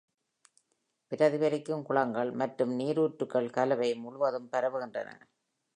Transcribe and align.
பிரதிபலிக்கும் 1.11 1.83
குளங்கள் 1.83 2.31
மற்றும் 2.31 2.73
நீரூற்றுகள் 2.75 3.49
கலவை 3.49 3.89
முழுவதும் 3.95 4.49
பரவுகின்றன. 4.51 5.09